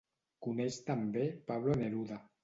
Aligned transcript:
Coneix 0.45 0.77
també 0.87 1.25
Pablo 1.51 1.75
Neruda. 1.83 2.19